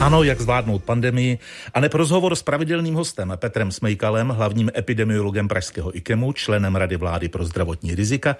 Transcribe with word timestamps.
Ano, 0.00 0.22
jak 0.22 0.40
zvládnout 0.40 0.84
pandemii 0.84 1.38
a 1.74 1.80
nep 1.80 1.94
rozhovor 1.94 2.36
s 2.36 2.42
pravidelným 2.42 2.94
hostem 2.94 3.32
Petrem 3.36 3.72
Smejkalem, 3.72 4.28
hlavním 4.28 4.70
epidemiologem 4.76 5.48
Pražského 5.48 5.96
IKEMu, 5.96 6.32
členem 6.32 6.76
Rady 6.76 6.96
vlády 6.96 7.28
pro 7.28 7.44
zdravotní 7.44 7.94
rizika 7.94 8.36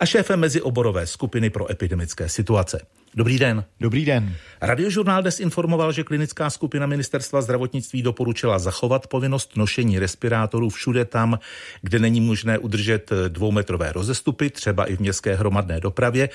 a 0.00 0.06
šéfem 0.06 0.40
mezioborové 0.40 1.06
skupiny 1.06 1.50
pro 1.50 1.70
epidemické 1.70 2.28
situace. 2.28 2.80
Dobrý 3.14 3.38
den. 3.38 3.64
Dobrý 3.80 4.04
den. 4.04 4.34
Radiožurnál 4.60 5.22
dnes 5.22 5.40
informoval, 5.40 5.92
že 5.92 6.04
klinická 6.04 6.50
skupina 6.50 6.86
ministerstva 6.86 7.42
zdravotnictví 7.42 8.02
doporučila 8.02 8.58
zachovat 8.58 9.06
povinnost 9.06 9.56
nošení 9.56 9.98
respirátorů 9.98 10.68
všude 10.68 11.04
tam, 11.04 11.38
kde 11.82 11.98
není 11.98 12.20
možné 12.20 12.58
udržet 12.58 13.10
dvoumetrové 13.28 13.92
rozestupy, 13.92 14.50
třeba 14.50 14.84
i 14.84 14.96
v 14.96 15.00
městské 15.00 15.34
hromadné 15.34 15.80
dopravě. 15.80 16.28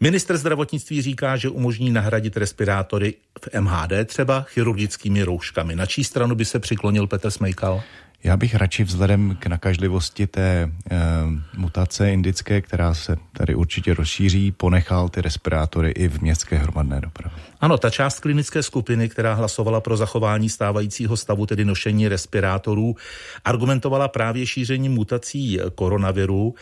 Minister 0.00 0.36
zdravotnictví 0.36 1.02
říká, 1.02 1.36
že 1.36 1.48
umožní 1.48 1.90
nahradit 1.90 2.36
respirátory 2.36 3.14
v 3.40 3.60
MHD 3.60 3.92
třeba 4.06 4.42
chirurgickými 4.42 5.22
rouškami. 5.22 5.76
Na 5.76 5.86
čí 5.86 6.04
stranu 6.04 6.34
by 6.34 6.44
se 6.44 6.58
přiklonil 6.58 7.06
Petr 7.06 7.30
Smejkal? 7.30 7.82
Já 8.24 8.36
bych 8.36 8.54
radši 8.54 8.84
vzhledem 8.84 9.36
k 9.40 9.46
nakažlivosti 9.46 10.26
té 10.26 10.42
e, 10.42 10.70
mutace 11.56 12.12
indické, 12.12 12.60
která 12.60 12.94
se 12.94 13.16
tady 13.32 13.54
určitě 13.54 13.94
rozšíří, 13.94 14.52
ponechal 14.52 15.08
ty 15.08 15.20
respirátory 15.20 15.90
i 15.90 16.08
v 16.08 16.20
městské 16.22 16.56
hromadné 16.56 17.00
dopravě. 17.00 17.38
Ano, 17.60 17.78
ta 17.78 17.90
část 17.90 18.20
klinické 18.20 18.62
skupiny, 18.62 19.08
která 19.08 19.34
hlasovala 19.34 19.80
pro 19.80 19.96
zachování 19.96 20.48
stávajícího 20.48 21.16
stavu, 21.16 21.46
tedy 21.46 21.64
nošení 21.64 22.08
respirátorů, 22.08 22.96
argumentovala 23.44 24.08
právě 24.08 24.46
šířením 24.46 24.92
mutací 24.92 25.58
koronaviru. 25.74 26.54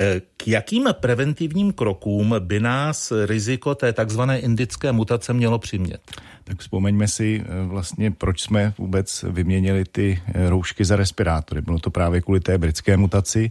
Eh, 0.00 0.20
k 0.36 0.48
jakým 0.48 0.88
preventivním 0.92 1.72
krokům 1.72 2.34
by 2.38 2.60
nás 2.60 3.12
riziko 3.26 3.74
té 3.74 3.92
takzvané 3.92 4.38
indické 4.38 4.92
mutace 4.92 5.32
mělo 5.32 5.58
přimět? 5.58 6.00
Tak 6.44 6.60
vzpomeňme 6.60 7.08
si 7.08 7.44
eh, 7.44 7.66
vlastně, 7.66 8.10
proč 8.10 8.40
jsme 8.40 8.72
vůbec 8.78 9.24
vyměnili 9.28 9.84
ty 9.84 10.22
eh, 10.26 10.50
roušky 10.50 10.84
za 10.84 10.96
respirátory. 10.96 11.60
Bylo 11.60 11.78
to 11.78 11.90
právě 11.90 12.20
kvůli 12.20 12.40
té 12.40 12.58
britské 12.58 12.96
mutaci. 12.96 13.50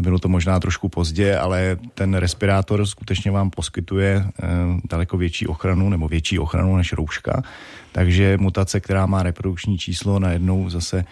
Bylo 0.00 0.18
to 0.18 0.28
možná 0.28 0.60
trošku 0.60 0.88
pozdě, 0.88 1.36
ale 1.36 1.76
ten 1.94 2.14
respirátor 2.14 2.86
skutečně 2.86 3.30
vám 3.30 3.50
poskytuje 3.50 4.24
daleko 4.90 5.16
větší 5.16 5.46
ochranu 5.46 5.88
nebo 5.88 6.08
větší 6.08 6.38
ochranu 6.38 6.76
než 6.76 6.92
rouška. 6.92 7.42
Takže 7.92 8.36
mutace, 8.40 8.80
která 8.80 9.06
má 9.06 9.22
reprodukční 9.22 9.78
číslo, 9.78 10.18
najednou 10.18 10.70
zase 10.70 11.04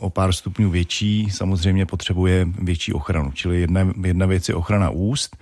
o 0.00 0.10
pár 0.10 0.32
stupňů 0.32 0.70
větší, 0.70 1.30
samozřejmě 1.30 1.86
potřebuje 1.86 2.48
větší 2.58 2.92
ochranu. 2.92 3.32
Čili 3.32 3.60
jedna, 3.60 3.92
jedna 4.04 4.26
věc 4.26 4.48
je 4.48 4.54
ochrana 4.54 4.90
úst, 4.90 5.36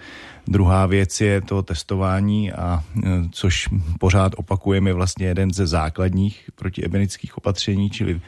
druhá 0.46 0.86
věc 0.86 1.20
je 1.20 1.40
to 1.40 1.62
testování, 1.62 2.52
a 2.52 2.84
e, 2.96 3.08
což 3.30 3.68
pořád 3.98 4.32
opakujeme 4.36 4.92
vlastně 4.92 5.26
jeden 5.26 5.52
ze 5.52 5.66
základních 5.66 6.50
protiebenických 6.54 7.38
opatření, 7.38 7.90
čili 7.90 8.12
e, 8.12 8.20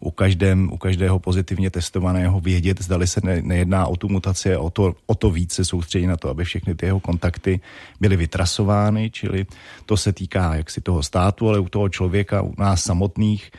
u, 0.00 0.10
každém, 0.10 0.72
u 0.72 0.76
každého 0.76 1.18
pozitivně 1.18 1.70
testovaného 1.70 2.40
vědět, 2.40 2.82
zdali 2.82 3.06
se 3.06 3.20
ne, 3.24 3.42
nejedná 3.42 3.86
o 3.86 3.96
tu 3.96 4.08
mutaci, 4.08 4.56
o 4.56 4.70
to, 4.70 4.94
o 5.06 5.14
to 5.14 5.30
více 5.30 5.64
soustředit 5.64 6.06
na 6.06 6.16
to, 6.16 6.28
aby 6.28 6.44
všechny 6.44 6.74
ty 6.74 6.86
jeho 6.86 7.00
kontakty 7.00 7.60
byly 8.00 8.16
vytrasovány, 8.16 9.10
čili 9.10 9.46
to 9.86 9.96
se 9.96 10.12
týká 10.12 10.54
jaksi 10.54 10.80
toho 10.80 11.02
státu, 11.02 11.48
ale 11.48 11.58
u 11.58 11.68
toho 11.68 11.88
člověka, 11.88 12.42
u 12.42 12.54
nás 12.58 12.82
samotných, 12.82 13.50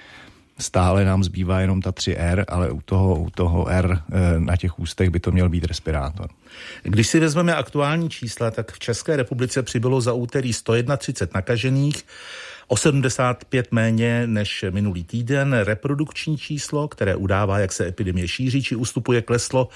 stále 0.60 1.06
nám 1.06 1.24
zbývá 1.24 1.60
jenom 1.60 1.82
ta 1.82 1.92
3R, 1.92 2.46
ale 2.48 2.72
u 2.72 2.82
toho, 2.82 3.16
u 3.16 3.30
toho 3.30 3.68
R 3.68 4.00
eh, 4.12 4.40
na 4.40 4.56
těch 4.56 4.80
ústech 4.80 5.10
by 5.10 5.20
to 5.20 5.32
měl 5.32 5.50
být 5.50 5.66
respirátor. 5.66 6.30
Když 6.84 7.08
si 7.08 7.20
vezmeme 7.20 7.56
aktuální 7.56 8.10
čísla, 8.10 8.52
tak 8.52 8.72
v 8.72 8.80
České 8.80 9.16
republice 9.16 9.64
přibylo 9.64 10.02
za 10.02 10.14
úterý 10.14 10.54
131 10.54 11.32
nakažených, 11.36 12.04
o 12.68 12.78
75 12.78 13.72
méně 13.72 14.28
než 14.28 14.66
minulý 14.70 15.04
týden. 15.04 15.54
Reprodukční 15.54 16.38
číslo, 16.38 16.88
které 16.88 17.16
udává, 17.16 17.60
jak 17.60 17.72
se 17.72 17.88
epidemie 17.88 18.28
šíří 18.28 18.64
či 18.64 18.76
ustupuje, 18.76 19.22
kleslo 19.22 19.70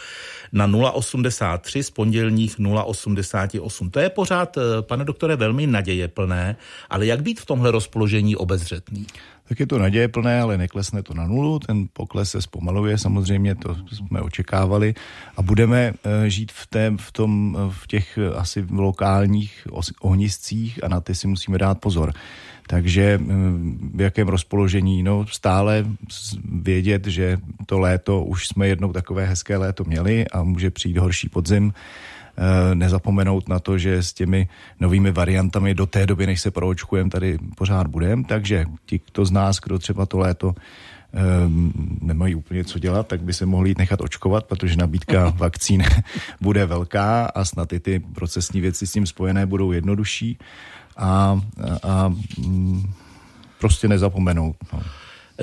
na 0.51 0.67
0,83 0.67 1.83
z 1.83 1.89
pondělních 1.89 2.59
0,88. 2.59 3.89
To 3.89 3.99
je 3.99 4.09
pořád, 4.09 4.57
eh, 4.57 4.61
pane 4.81 5.05
doktore, 5.05 5.35
velmi 5.35 5.67
naděje 5.67 6.07
plné, 6.07 6.55
ale 6.89 7.05
jak 7.05 7.21
být 7.21 7.39
v 7.39 7.45
tomhle 7.45 7.71
rozpoložení 7.71 8.35
obezřetný? 8.35 9.07
Tak 9.47 9.59
je 9.59 9.67
to 9.67 9.79
naděje 9.79 10.07
plné, 10.07 10.41
ale 10.41 10.57
neklesne 10.57 11.03
to 11.03 11.13
na 11.13 11.27
nulu. 11.27 11.59
Ten 11.59 11.87
pokles 11.93 12.31
se 12.31 12.41
zpomaluje, 12.41 12.97
samozřejmě 12.97 13.55
to 13.55 13.75
jsme 13.91 14.21
očekávali 14.21 14.93
a 15.37 15.41
budeme 15.41 15.93
eh, 15.93 16.29
žít 16.29 16.51
v, 16.51 16.67
té, 16.67 16.93
v, 16.97 17.11
tom, 17.11 17.57
v 17.71 17.87
těch 17.87 18.17
eh, 18.17 18.35
asi 18.35 18.65
lokálních 18.69 19.67
ohniscích 20.01 20.83
a 20.83 20.87
na 20.87 20.99
ty 20.99 21.15
si 21.15 21.27
musíme 21.27 21.57
dát 21.57 21.79
pozor. 21.79 22.13
Takže 22.67 23.19
eh, 23.21 23.25
v 23.93 24.01
jakém 24.01 24.27
rozpoložení? 24.27 25.03
No 25.03 25.25
stále 25.27 25.85
vědět, 26.61 27.07
že 27.07 27.37
to 27.65 27.79
léto, 27.79 28.23
už 28.23 28.47
jsme 28.47 28.67
jednou 28.67 28.93
takové 28.93 29.25
hezké 29.25 29.57
léto 29.57 29.83
měli 29.83 30.27
a 30.27 30.43
může 30.43 30.71
přijít 30.71 30.97
horší 30.97 31.29
podzim 31.29 31.73
Eh, 31.73 32.16
nezapomenout 32.73 33.49
na 33.49 33.59
to, 33.59 33.77
že 33.77 34.03
s 34.03 34.13
těmi 34.13 34.47
novými 34.79 35.11
variantami 35.11 35.73
do 35.73 35.85
té 35.85 36.05
doby, 36.05 36.25
než 36.25 36.41
se 36.41 36.51
proočkujeme, 36.51 37.09
tady 37.09 37.37
pořád 37.55 37.87
budeme. 37.87 38.23
Takže 38.23 38.65
ti, 38.85 39.01
kdo 39.13 39.25
z 39.25 39.31
nás, 39.31 39.59
kdo 39.59 39.79
třeba 39.79 40.05
to 40.05 40.17
léto 40.17 40.55
um, 41.47 41.73
nemají 42.01 42.35
úplně 42.35 42.63
co 42.63 42.79
dělat, 42.79 43.07
tak 43.07 43.21
by 43.21 43.33
se 43.33 43.45
mohli 43.45 43.69
jít 43.69 43.77
nechat 43.77 44.01
očkovat, 44.01 44.45
protože 44.45 44.77
nabídka 44.77 45.29
vakcín 45.37 45.83
bude 46.41 46.65
velká 46.65 47.25
a 47.25 47.45
snad 47.45 47.73
i 47.73 47.79
ty 47.79 47.99
procesní 47.99 48.61
věci 48.61 48.87
s 48.87 48.91
tím 48.91 49.05
spojené 49.05 49.45
budou 49.45 49.71
jednodušší 49.71 50.37
a, 50.97 51.05
a, 51.05 51.41
a 51.83 52.13
mm, 52.37 52.91
prostě 53.59 53.87
nezapomenout. 53.87 54.55
No. 54.73 54.79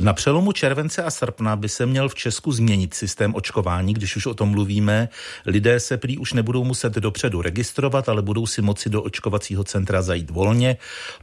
Na 0.00 0.12
přelomu 0.12 0.52
července 0.52 1.02
a 1.02 1.10
srpna 1.10 1.56
by 1.56 1.68
se 1.68 1.86
měl 1.86 2.08
v 2.08 2.14
Česku 2.14 2.52
změnit 2.52 2.94
systém 2.94 3.34
očkování, 3.34 3.94
když 3.94 4.16
už 4.16 4.26
o 4.26 4.34
tom 4.34 4.48
mluvíme. 4.48 5.08
Lidé 5.46 5.80
se 5.80 5.96
prý 5.96 6.18
už 6.18 6.32
nebudou 6.32 6.64
muset 6.64 6.92
dopředu 6.92 7.42
registrovat, 7.42 8.08
ale 8.08 8.22
budou 8.22 8.46
si 8.46 8.62
moci 8.62 8.90
do 8.90 9.02
očkovacího 9.02 9.64
centra 9.64 10.02
zajít 10.02 10.30
volně. 10.30 10.76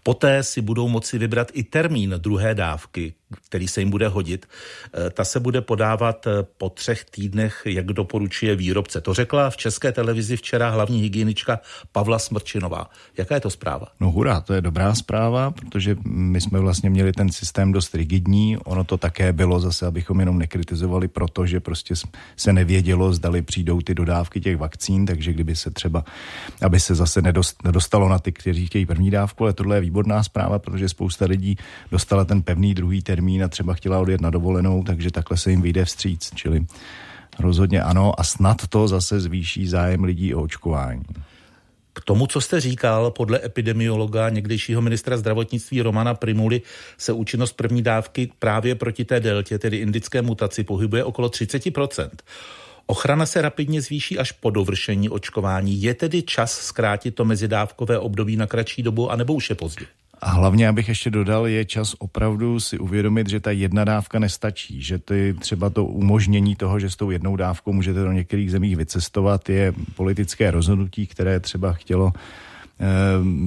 Poté 0.04 0.44
si 0.44 0.62
budou 0.62 0.88
moci 0.88 1.18
vybrat 1.18 1.52
i 1.54 1.64
termín 1.64 2.16
druhé 2.18 2.56
dávky, 2.56 3.14
který 3.46 3.68
se 3.68 3.82
jim 3.82 3.90
bude 3.90 4.08
hodit. 4.08 4.46
Eh, 4.94 5.10
ta 5.10 5.26
se 5.26 5.40
bude 5.40 5.62
podávat 5.62 6.28
eh, 6.28 6.32
po 6.58 6.70
třech 6.70 7.06
týdnech, 7.06 7.62
jak 7.66 7.86
doporučuje 7.86 8.56
výrobce. 8.56 9.02
To 9.02 9.14
řekla 9.14 9.50
v 9.50 9.58
české 9.58 9.92
televizi 9.92 10.38
včera 10.38 10.70
hlavní 10.70 11.02
hygienička 11.02 11.60
Pavla 11.92 12.20
Smrčinová. 12.20 12.90
Jaká 13.18 13.36
je 13.36 13.42
to 13.42 13.50
zpráva? 13.50 13.88
No 14.00 14.12
hurá, 14.12 14.42
to 14.42 14.54
je 14.54 14.62
dobrá 14.62 14.96
zpráva, 14.96 15.52
protože 15.52 15.96
my 16.06 16.42
jsme 16.42 16.60
vlastně 16.60 16.90
měli 16.90 17.12
ten 17.12 17.32
systém 17.32 17.72
dost 17.72 17.96
rigidní. 17.96 18.58
Ono 18.58 18.84
to 18.84 18.98
také 18.98 19.34
bylo 19.34 19.60
zase, 19.60 19.86
abychom 19.86 20.20
jenom 20.20 20.40
nekritizovali, 20.40 21.08
protože 21.08 21.60
prostě 21.60 21.96
se 22.38 22.54
nevědělo, 22.54 23.14
zdali 23.14 23.42
přijdou 23.42 23.82
ty 23.82 23.96
dodávky 23.96 24.42
těch 24.42 24.58
vakcín, 24.58 25.06
takže 25.06 25.34
kdyby 25.34 25.56
se 25.56 25.72
třeba, 25.72 26.04
aby 26.62 26.80
se 26.80 26.96
zase 26.96 27.22
nedostalo 27.64 28.10
na 28.10 28.20
ty, 28.20 28.32
kteří 28.32 28.68
chtějí 28.68 28.86
první 28.86 29.12
dávku, 29.12 29.44
ale 29.44 29.54
tohle 29.54 29.78
je 29.78 29.82
výborná 29.82 30.24
zpráva, 30.24 30.60
protože 30.60 30.90
spousta 30.90 31.26
lidí 31.26 31.58
dostala 31.92 32.26
ten 32.26 32.42
pevný 32.42 32.74
druhý 32.74 33.02
termín 33.02 33.21
termín 33.22 33.44
a 33.44 33.48
třeba 33.48 33.74
chtěla 33.74 34.00
odjet 34.00 34.22
na 34.22 34.30
dovolenou, 34.30 34.84
takže 34.84 35.12
takhle 35.12 35.38
se 35.38 35.52
jim 35.52 35.62
vyjde 35.62 35.86
vstříc. 35.86 36.32
Čili 36.36 36.66
rozhodně 37.40 37.82
ano 37.82 38.20
a 38.20 38.24
snad 38.24 38.68
to 38.70 38.88
zase 38.88 39.20
zvýší 39.20 39.68
zájem 39.68 40.04
lidí 40.04 40.34
o 40.34 40.42
očkování. 40.42 41.04
K 41.94 42.02
tomu, 42.02 42.28
co 42.28 42.42
jste 42.42 42.60
říkal, 42.60 43.12
podle 43.12 43.40
epidemiologa 43.46 44.30
někdejšího 44.30 44.82
ministra 44.82 45.18
zdravotnictví 45.18 45.82
Romana 45.82 46.14
Primuly 46.14 46.62
se 46.98 47.14
účinnost 47.14 47.54
první 47.54 47.82
dávky 47.82 48.32
právě 48.40 48.76
proti 48.76 49.06
té 49.06 49.20
deltě, 49.20 49.60
tedy 49.60 49.78
indické 49.78 50.22
mutaci, 50.22 50.64
pohybuje 50.64 51.04
okolo 51.04 51.30
30%. 51.30 52.10
Ochrana 52.88 53.26
se 53.26 53.42
rapidně 53.42 53.82
zvýší 53.82 54.18
až 54.18 54.32
po 54.32 54.50
dovršení 54.50 55.10
očkování. 55.10 55.82
Je 55.82 55.94
tedy 55.94 56.22
čas 56.22 56.52
zkrátit 56.52 57.16
to 57.16 57.26
mezidávkové 57.26 58.00
období 58.00 58.36
na 58.36 58.48
kratší 58.48 58.84
dobu, 58.84 59.12
anebo 59.12 59.34
už 59.34 59.50
je 59.50 59.56
pozdě? 59.56 59.86
A 60.22 60.30
hlavně, 60.30 60.68
abych 60.68 60.90
ještě 60.90 61.10
dodal, 61.10 61.48
je 61.48 61.66
čas 61.66 61.96
opravdu 62.00 62.60
si 62.60 62.80
uvědomit, 62.80 63.30
že 63.30 63.40
ta 63.40 63.52
jedna 63.52 63.84
dávka 63.84 64.20
nestačí, 64.20 64.82
že 64.82 65.00
ty 65.00 65.36
třeba 65.40 65.70
to 65.70 65.86
umožnění 65.86 66.56
toho, 66.56 66.80
že 66.80 66.90
s 66.90 66.96
tou 66.96 67.12
jednou 67.12 67.36
dávkou 67.36 67.74
můžete 67.74 68.00
do 68.00 68.12
některých 68.12 68.52
zemích 68.52 68.76
vycestovat, 68.76 69.50
je 69.50 69.74
politické 69.96 70.52
rozhodnutí, 70.52 71.08
které 71.08 71.40
třeba 71.40 71.74
chtělo 71.74 72.14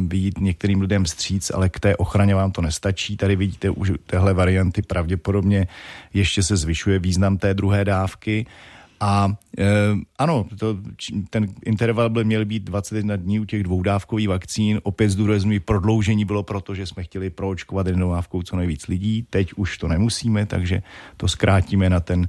být 0.07 0.35
eh, 0.39 0.45
některým 0.45 0.81
lidem 0.81 1.05
vstříc, 1.05 1.51
ale 1.55 1.69
k 1.69 1.81
té 1.81 1.97
ochraně 1.97 2.35
vám 2.35 2.53
to 2.53 2.63
nestačí. 2.63 3.17
Tady 3.17 3.37
vidíte 3.37 3.71
už 3.71 3.93
téhle 4.07 4.35
varianty 4.35 4.83
pravděpodobně 4.83 5.67
ještě 6.15 6.43
se 6.43 6.57
zvyšuje 6.57 6.99
význam 6.99 7.39
té 7.39 7.55
druhé 7.55 7.85
dávky 7.85 8.47
A 9.05 9.29
e, 9.59 9.65
ano, 10.19 10.47
to, 10.59 10.77
ten 11.31 11.47
interval 11.65 12.11
byl 12.11 12.25
měl 12.25 12.45
být 12.45 12.63
21 12.63 13.17
dní 13.17 13.41
u 13.41 13.45
těch 13.45 13.63
dvoudávkových 13.63 14.29
vakcín. 14.29 14.81
Opět 14.83 15.11
zdůraznuju, 15.11 15.61
prodloužení 15.61 16.25
bylo 16.25 16.43
proto, 16.43 16.75
že 16.75 16.87
jsme 16.87 17.03
chtěli 17.03 17.31
proočkovat 17.31 17.87
jednou 17.87 18.13
dávkou 18.13 18.43
co 18.43 18.57
nejvíc 18.57 18.89
lidí. 18.89 19.27
Teď 19.31 19.53
už 19.57 19.79
to 19.79 19.89
nemusíme, 19.89 20.47
takže 20.47 20.83
to 21.17 21.29
zkrátíme 21.29 21.91
na 21.91 22.01
ten 22.01 22.29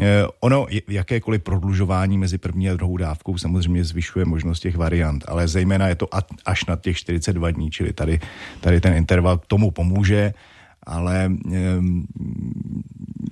e, 0.00 0.24
Ono, 0.40 0.66
jakékoliv 0.88 1.42
prodlužování 1.42 2.18
mezi 2.18 2.38
první 2.38 2.70
a 2.70 2.74
druhou 2.74 2.96
dávkou 2.96 3.38
samozřejmě 3.38 3.84
zvyšuje 3.84 4.24
možnost 4.24 4.60
těch 4.60 4.76
variant, 4.76 5.24
ale 5.28 5.48
zejména 5.48 5.88
je 5.88 5.94
to 5.94 6.08
až 6.44 6.64
na 6.64 6.76
těch 6.76 6.96
42 6.96 7.50
dní, 7.50 7.70
čili 7.70 7.92
tady, 7.92 8.20
tady 8.60 8.80
ten 8.80 8.94
interval 8.94 9.40
tomu 9.46 9.70
pomůže 9.70 10.34
ale 10.86 11.30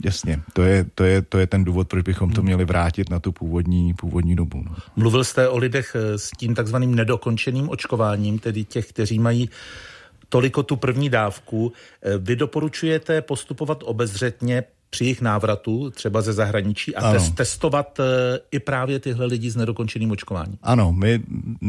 jasně, 0.04 0.40
to 0.52 0.62
je, 0.62 0.84
to, 0.94 1.04
je, 1.04 1.22
to 1.22 1.38
je 1.38 1.46
ten 1.46 1.64
důvod, 1.64 1.88
proč 1.88 2.04
bychom 2.04 2.30
to 2.30 2.40
hmm. 2.40 2.46
měli 2.46 2.64
vrátit 2.64 3.10
na 3.10 3.20
tu 3.20 3.32
původní, 3.32 3.94
původní 3.94 4.36
dobu. 4.36 4.62
No. 4.64 4.76
Mluvil 4.96 5.24
jste 5.24 5.48
o 5.48 5.58
lidech 5.58 5.96
eh, 5.98 6.18
s 6.18 6.30
tím 6.30 6.54
takzvaným 6.54 6.94
nedokončeným 6.94 7.68
očkováním, 7.68 8.38
tedy 8.38 8.64
těch, 8.64 8.88
kteří 8.88 9.18
mají 9.18 9.50
toliko 10.28 10.62
tu 10.62 10.76
první 10.76 11.10
dávku. 11.10 11.72
Eh, 12.02 12.18
vy 12.18 12.36
doporučujete 12.36 13.22
postupovat 13.22 13.78
obezřetně 13.84 14.64
při 14.94 15.04
jejich 15.04 15.20
návratu, 15.20 15.90
třeba 15.90 16.22
ze 16.22 16.32
zahraničí, 16.32 16.94
a 16.94 17.12
test, 17.12 17.34
testovat 17.34 17.98
uh, 17.98 18.04
i 18.50 18.58
právě 18.58 18.98
tyhle 18.98 19.26
lidi 19.26 19.50
s 19.50 19.56
nedokončeným 19.56 20.10
očkováním. 20.10 20.58
Ano, 20.62 20.92
my 20.92 21.20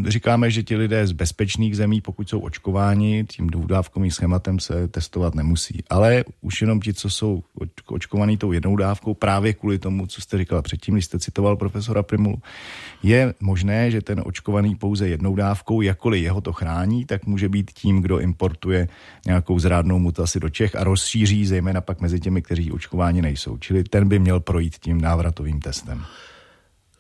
říkáme, 0.08 0.52
že 0.52 0.64
ti 0.64 0.76
lidé 0.76 1.08
z 1.08 1.12
bezpečných 1.12 1.78
zemí, 1.78 2.02
pokud 2.02 2.30
jsou 2.30 2.40
očkováni, 2.40 3.26
tím 3.26 3.48
dvoudávkovým 3.48 4.12
schématem 4.12 4.60
se 4.60 4.88
testovat 4.88 5.36
nemusí. 5.36 5.84
Ale 5.90 6.24
už 6.42 6.62
jenom 6.62 6.80
ti, 6.80 6.94
co 6.94 7.10
jsou 7.10 7.44
očkovaní 7.86 8.38
tou 8.38 8.52
jednou 8.52 8.76
dávkou, 8.76 9.14
právě 9.14 9.54
kvůli 9.54 9.80
tomu, 9.80 10.08
co 10.08 10.22
jste 10.22 10.38
říkala 10.38 10.62
předtím, 10.62 10.94
když 10.94 11.06
jste 11.06 11.20
citoval 11.20 11.56
profesora 11.58 12.04
Primulu, 12.04 12.38
je 13.04 13.34
možné, 13.42 13.92
že 13.92 14.02
ten 14.02 14.22
očkovaný 14.26 14.76
pouze 14.76 15.08
jednou 15.08 15.36
dávkou, 15.36 15.82
jakkoliv 15.82 16.24
jeho 16.24 16.42
to 16.42 16.54
chrání, 16.54 17.06
tak 17.06 17.26
může 17.26 17.50
být 17.50 17.72
tím, 17.72 18.02
kdo 18.02 18.20
importuje 18.20 18.88
nějakou 19.26 19.60
zrádnou 19.60 20.00
mutaci 20.00 20.40
do 20.40 20.50
Čech 20.50 20.76
a 20.76 20.84
rozšíří 20.84 21.46
zejména 21.46 21.82
pak 21.82 22.02
mezi 22.02 22.20
těmi, 22.20 22.42
kteří 22.42 22.72
očkování 22.72 23.15
ani 23.16 23.22
nejsou. 23.22 23.58
Čili 23.58 23.84
ten 23.84 24.08
by 24.08 24.20
měl 24.20 24.40
projít 24.40 24.76
tím 24.76 25.02
návratovým 25.02 25.60
testem. 25.60 26.06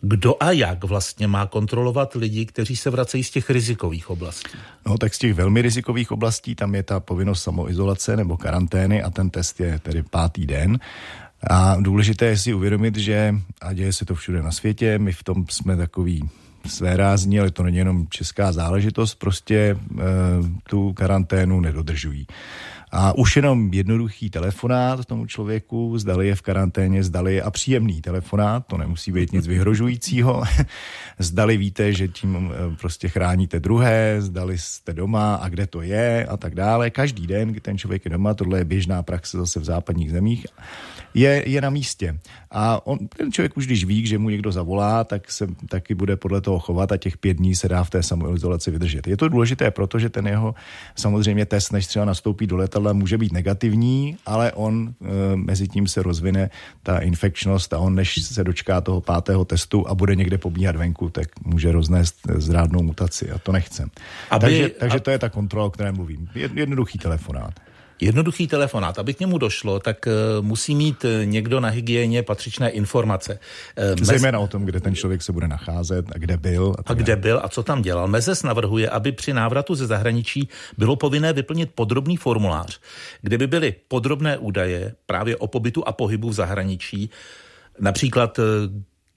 Kdo 0.01 0.35
a 0.39 0.51
jak 0.51 0.83
vlastně 0.83 1.27
má 1.27 1.45
kontrolovat 1.45 2.15
lidi, 2.15 2.45
kteří 2.45 2.75
se 2.75 2.89
vracejí 2.89 3.23
z 3.23 3.31
těch 3.31 3.49
rizikových 3.49 4.09
oblastí? 4.09 4.57
No 4.87 4.97
tak 4.97 5.13
z 5.13 5.17
těch 5.17 5.33
velmi 5.33 5.61
rizikových 5.61 6.11
oblastí 6.11 6.55
tam 6.55 6.75
je 6.75 6.83
ta 6.83 6.99
povinnost 6.99 7.43
samoizolace 7.43 8.15
nebo 8.15 8.37
karantény 8.37 9.03
a 9.03 9.09
ten 9.09 9.29
test 9.29 9.59
je 9.59 9.79
tedy 9.79 10.03
pátý 10.03 10.45
den. 10.45 10.79
A 11.49 11.75
důležité 11.81 12.25
je 12.25 12.37
si 12.37 12.53
uvědomit, 12.53 12.97
že, 12.97 13.35
a 13.61 13.73
děje 13.73 13.93
se 13.93 14.05
to 14.05 14.15
všude 14.15 14.41
na 14.41 14.51
světě, 14.51 14.99
my 14.99 15.11
v 15.11 15.23
tom 15.23 15.45
jsme 15.49 15.77
takový 15.77 16.29
své 16.65 16.97
rázní, 16.97 17.39
ale 17.39 17.51
to 17.51 17.63
není 17.63 17.77
jenom 17.77 18.07
česká 18.09 18.51
záležitost, 18.51 19.15
prostě 19.15 19.55
e, 19.55 19.77
tu 20.69 20.93
karanténu 20.93 21.59
nedodržují. 21.59 22.27
A 22.91 23.17
už 23.17 23.35
jenom 23.35 23.73
jednoduchý 23.73 24.29
telefonát 24.29 25.05
tomu 25.05 25.25
člověku, 25.25 25.97
zdali 25.97 26.27
je 26.27 26.35
v 26.35 26.41
karanténě, 26.41 27.03
zdali 27.03 27.35
je 27.35 27.41
a 27.41 27.51
příjemný 27.51 28.01
telefonát, 28.01 28.67
to 28.67 28.77
nemusí 28.77 29.11
být 29.11 29.31
nic 29.31 29.47
vyhrožujícího, 29.47 30.43
zdali 31.19 31.57
víte, 31.57 31.93
že 31.93 32.07
tím 32.07 32.51
eh, 32.53 32.75
prostě 32.75 33.09
chráníte 33.09 33.59
druhé, 33.59 34.15
zdali 34.19 34.57
jste 34.57 34.93
doma 34.93 35.35
a 35.35 35.49
kde 35.49 35.67
to 35.67 35.81
je 35.81 36.25
a 36.25 36.37
tak 36.37 36.55
dále. 36.55 36.89
Každý 36.89 37.27
den, 37.27 37.49
kdy 37.49 37.59
ten 37.59 37.77
člověk 37.77 38.05
je 38.05 38.11
doma, 38.11 38.33
tohle 38.33 38.59
je 38.59 38.65
běžná 38.65 39.03
praxe 39.03 39.37
zase 39.37 39.59
v 39.59 39.63
západních 39.63 40.11
zemích, 40.11 40.45
je, 41.13 41.43
je 41.49 41.61
na 41.61 41.69
místě. 41.69 42.19
A 42.51 42.87
on, 42.87 42.97
ten 43.07 43.31
člověk 43.31 43.57
už 43.57 43.65
když 43.65 43.85
ví, 43.85 44.07
že 44.07 44.17
mu 44.17 44.29
někdo 44.29 44.51
zavolá, 44.51 45.03
tak 45.03 45.31
se 45.31 45.47
taky 45.69 45.95
bude 45.95 46.15
podle 46.15 46.41
toho 46.41 46.59
chovat 46.59 46.91
a 46.91 46.97
těch 46.97 47.17
pět 47.17 47.37
dní 47.37 47.55
se 47.55 47.69
dá 47.69 47.83
v 47.83 47.89
té 47.89 48.03
samoizolaci 48.03 48.71
vydržet. 48.71 49.07
Je 49.07 49.17
to 49.17 49.29
důležité, 49.29 49.71
protože 49.71 50.09
ten 50.09 50.27
jeho 50.27 50.55
samozřejmě 50.95 51.45
test, 51.45 51.71
než 51.71 51.87
třeba 51.87 52.05
nastoupí 52.05 52.47
do 52.47 52.57
letadla, 52.75 52.93
může 52.93 53.17
být 53.17 53.31
negativní, 53.31 54.17
ale 54.25 54.51
on 54.51 54.93
e, 55.01 55.35
mezi 55.35 55.67
tím 55.67 55.87
se 55.87 56.03
rozvine 56.03 56.49
ta 56.83 56.99
infekčnost 56.99 57.73
a 57.73 57.79
on, 57.79 57.95
než 57.95 58.23
se 58.23 58.43
dočká 58.43 58.81
toho 58.81 59.01
pátého 59.01 59.45
testu 59.45 59.87
a 59.87 59.95
bude 59.95 60.15
někde 60.15 60.37
pobíhat 60.37 60.75
venku, 60.75 61.09
tak 61.09 61.27
může 61.45 61.71
roznést 61.71 62.15
zrádnou 62.35 62.83
mutaci 62.83 63.31
a 63.31 63.39
to 63.39 63.51
nechcem. 63.51 63.89
Aby, 64.29 64.41
takže 64.41 64.69
takže 64.69 64.99
to 64.99 65.11
je 65.11 65.19
ta 65.19 65.29
kontrola, 65.29 65.65
o 65.65 65.69
které 65.69 65.91
mluvím. 65.91 66.29
Jednoduchý 66.35 66.99
telefonát. 66.99 67.53
Jednoduchý 68.01 68.47
telefonát, 68.47 68.99
aby 68.99 69.13
k 69.13 69.19
němu 69.19 69.37
došlo, 69.37 69.79
tak 69.79 70.05
uh, 70.07 70.45
musí 70.45 70.75
mít 70.75 71.03
uh, 71.03 71.11
někdo 71.25 71.59
na 71.59 71.69
hygieně 71.69 72.23
patřičné 72.23 72.69
informace. 72.69 73.39
Uh, 73.99 74.05
Zejména 74.05 74.39
o 74.39 74.47
tom, 74.47 74.65
kde 74.65 74.79
ten 74.79 74.95
člověk 74.95 75.21
se 75.21 75.31
bude 75.31 75.47
nacházet 75.47 76.05
a 76.15 76.17
kde 76.17 76.37
byl. 76.37 76.75
A, 76.85 76.91
a 76.91 76.93
kde 76.93 77.15
byl 77.15 77.41
a 77.43 77.49
co 77.49 77.63
tam 77.63 77.81
dělal. 77.81 78.07
Mezes 78.07 78.43
navrhuje, 78.43 78.89
aby 78.89 79.11
při 79.11 79.33
návratu 79.33 79.75
ze 79.75 79.87
zahraničí 79.87 80.49
bylo 80.77 80.95
povinné 80.95 81.33
vyplnit 81.33 81.71
podrobný 81.75 82.17
formulář, 82.17 82.79
kde 83.21 83.37
by 83.37 83.47
byly 83.47 83.75
podrobné 83.87 84.37
údaje 84.37 84.95
právě 85.05 85.37
o 85.37 85.47
pobytu 85.47 85.87
a 85.87 85.91
pohybu 85.91 86.29
v 86.29 86.33
zahraničí, 86.33 87.09
například 87.79 88.39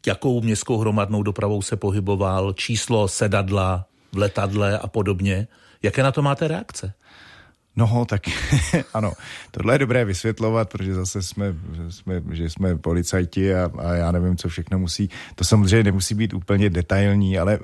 jakou 0.06 0.40
městskou 0.40 0.78
hromadnou 0.78 1.22
dopravou 1.22 1.62
se 1.62 1.76
pohyboval, 1.76 2.52
číslo 2.52 3.08
sedadla 3.08 3.86
v 4.12 4.18
letadle 4.18 4.78
a 4.78 4.86
podobně. 4.86 5.48
Jaké 5.82 6.02
na 6.02 6.12
to 6.12 6.22
máte 6.22 6.48
reakce? 6.48 6.92
No, 7.78 8.04
tak 8.04 8.22
ano, 8.94 9.12
tohle 9.50 9.74
je 9.74 9.78
dobré 9.78 10.04
vysvětlovat, 10.04 10.70
protože 10.70 10.94
zase 10.94 11.22
jsme, 11.22 11.54
jsme 11.88 12.22
že 12.30 12.50
jsme 12.50 12.78
policajti 12.78 13.54
a, 13.54 13.70
a 13.78 13.94
já 13.94 14.12
nevím, 14.12 14.36
co 14.36 14.48
všechno 14.48 14.78
musí. 14.78 15.10
To 15.34 15.44
samozřejmě 15.44 15.84
nemusí 15.84 16.14
být 16.14 16.34
úplně 16.34 16.70
detailní, 16.70 17.38
ale 17.38 17.58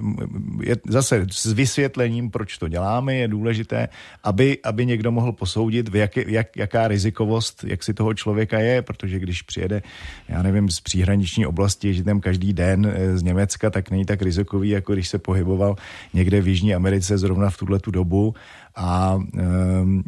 je 0.62 0.76
zase 0.88 1.26
s 1.31 1.52
vysvětlením, 1.52 2.31
proč 2.31 2.58
to 2.58 2.69
děláme, 2.69 3.14
je 3.14 3.28
důležité, 3.28 3.88
aby, 4.25 4.58
aby 4.64 4.87
někdo 4.87 5.12
mohl 5.12 5.32
posoudit, 5.32 5.88
v 5.88 5.96
jak, 5.96 6.16
jak, 6.16 6.56
jaká 6.56 6.88
rizikovost, 6.88 7.64
jak 7.64 7.82
si 7.82 7.94
toho 7.94 8.14
člověka 8.14 8.58
je, 8.58 8.82
protože 8.82 9.19
když 9.19 9.43
přijede, 9.43 9.82
já 10.28 10.43
nevím, 10.43 10.70
z 10.70 10.81
příhraniční 10.81 11.46
oblasti, 11.46 11.94
že 11.94 12.05
tam 12.05 12.20
každý 12.20 12.52
den 12.52 12.87
eh, 12.87 13.19
z 13.19 13.22
Německa, 13.22 13.70
tak 13.70 13.90
není 13.90 14.05
tak 14.05 14.22
rizikový, 14.22 14.69
jako 14.69 14.93
když 14.93 15.08
se 15.08 15.19
pohyboval 15.19 15.76
někde 16.14 16.40
v 16.40 16.49
Jižní 16.49 16.75
Americe 16.75 17.19
zrovna 17.19 17.50
v 17.50 17.56
tuhle 17.56 17.78
tu 17.78 17.90
dobu 17.90 18.34
a 18.76 19.15
um, 19.15 20.03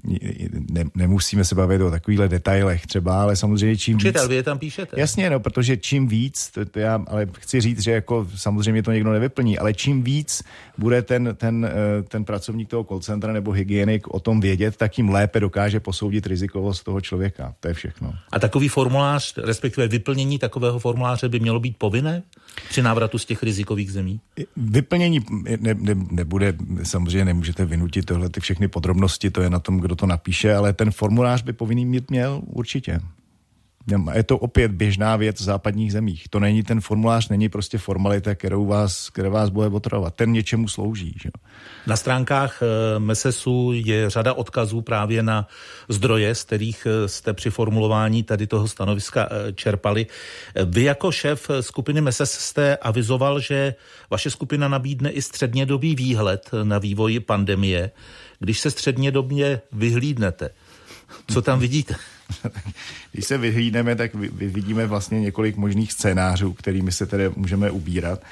ne, 0.70 0.84
nemusíme 0.94 1.44
se 1.44 1.54
bavit 1.54 1.80
o 1.80 1.90
takovýchhle 1.90 2.28
detailech 2.28 2.86
třeba, 2.86 3.22
ale 3.22 3.36
samozřejmě 3.36 3.76
čím 3.76 3.96
Učitel, 3.96 4.22
víc... 4.22 4.28
vy 4.28 4.34
je 4.34 4.42
tam 4.42 4.58
píšete. 4.58 5.00
Jasně, 5.00 5.30
no, 5.30 5.40
protože 5.40 5.76
čím 5.76 6.08
víc, 6.08 6.50
to, 6.50 6.64
to 6.64 6.78
já 6.78 7.04
ale 7.06 7.26
chci 7.38 7.60
říct, 7.60 7.82
že 7.82 7.90
jako 7.90 8.28
samozřejmě 8.36 8.82
to 8.82 8.92
někdo 8.92 9.12
nevyplní, 9.12 9.58
ale 9.58 9.74
čím 9.74 10.02
víc 10.02 10.42
bude 10.78 11.02
ten, 11.02 11.36
ten, 11.36 11.70
eh, 11.72 12.02
ten 12.02 12.24
pracovník 12.24 12.68
toho 12.68 12.84
call 12.84 13.00
centra 13.00 13.32
nebo 13.32 13.50
hygienik 13.50 14.08
o 14.08 14.20
tom 14.20 14.40
vědět, 14.40 14.76
tak 14.76 14.92
tím 14.92 15.08
lépe 15.08 15.40
dokáže 15.40 15.80
posoudit 15.80 16.26
rizikovost 16.26 16.84
toho 16.84 17.00
člověka. 17.00 17.54
To 17.60 17.68
je 17.68 17.74
všechno. 17.74 18.14
A 18.32 18.38
takový 18.38 18.68
formulář, 18.68 19.38
respektive 19.38 19.88
vyplnění 19.88 20.38
takového 20.38 20.78
formuláře 20.78 21.28
by 21.28 21.40
mělo 21.40 21.60
být 21.60 21.76
povinné 21.78 22.22
při 22.68 22.82
návratu 22.82 23.18
z 23.18 23.24
těch 23.24 23.42
rizikových 23.42 23.92
zemí? 23.92 24.20
Vyplnění 24.56 25.20
ne, 25.60 25.74
ne, 25.74 25.94
nebude, 26.10 26.54
samozřejmě 26.82 27.24
nemůžete 27.24 27.64
vynutit 27.64 28.04
tohle 28.04 28.28
ty 28.28 28.40
všechny 28.40 28.68
podrobnosti, 28.68 29.30
to 29.30 29.42
je 29.42 29.50
na 29.50 29.58
tom, 29.58 29.78
kdo 29.78 29.96
to 29.96 30.06
napíše, 30.06 30.54
ale 30.54 30.72
ten 30.72 30.90
formulář 30.90 31.42
by 31.42 31.52
povinný 31.52 31.86
mít 31.86 32.10
měl 32.10 32.42
určitě. 32.46 33.00
Je 34.14 34.22
to 34.22 34.38
opět 34.38 34.72
běžná 34.72 35.16
věc 35.16 35.40
v 35.40 35.44
západních 35.44 35.92
zemích. 35.92 36.28
To 36.30 36.40
není 36.40 36.62
ten 36.62 36.80
formulář, 36.80 37.28
není 37.28 37.48
prostě 37.48 37.78
formalita, 37.78 38.34
kterou 38.34 38.66
vás, 38.66 39.10
které 39.10 39.28
vás 39.28 39.50
bude 39.50 39.66
otravovat. 39.66 40.14
Ten 40.14 40.32
něčemu 40.32 40.68
slouží. 40.68 41.14
Že? 41.22 41.30
Na 41.86 41.96
stránkách 41.96 42.62
eh, 42.62 42.98
MESESu 42.98 43.72
je 43.74 44.10
řada 44.10 44.32
odkazů 44.32 44.80
právě 44.80 45.22
na 45.22 45.48
zdroje, 45.88 46.34
z 46.34 46.44
kterých 46.44 46.86
eh, 46.86 47.08
jste 47.08 47.32
při 47.32 47.50
formulování 47.50 48.22
tady 48.22 48.46
toho 48.46 48.68
stanoviska 48.68 49.28
eh, 49.30 49.52
čerpali. 49.52 50.06
Vy 50.64 50.82
jako 50.82 51.12
šéf 51.12 51.50
skupiny 51.60 52.00
MESES 52.00 52.32
jste 52.32 52.76
avizoval, 52.76 53.40
že 53.40 53.74
vaše 54.10 54.30
skupina 54.30 54.68
nabídne 54.68 55.10
i 55.10 55.22
střednědobý 55.22 55.94
výhled 55.94 56.50
na 56.62 56.78
vývoji 56.78 57.20
pandemie. 57.20 57.90
Když 58.38 58.60
se 58.60 58.70
střednědobně 58.70 59.60
vyhlídnete, 59.72 60.50
co 61.32 61.42
tam 61.42 61.58
vidíte? 61.58 61.94
Když 63.12 63.24
se 63.24 63.38
vyhlídneme, 63.38 63.96
tak 63.96 64.14
vidíme 64.14 64.86
vlastně 64.86 65.20
několik 65.20 65.56
možných 65.56 65.92
scénářů, 65.92 66.52
kterými 66.52 66.92
se 66.92 67.06
tedy 67.06 67.30
můžeme 67.36 67.70
ubírat. 67.70 68.22